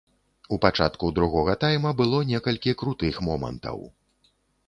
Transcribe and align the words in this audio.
У 0.55 0.57
пачатку 0.63 1.09
другога 1.17 1.53
тайма 1.65 1.91
было 2.01 2.21
некалькі 2.31 2.75
крутых 2.79 3.15
момантаў. 3.27 3.77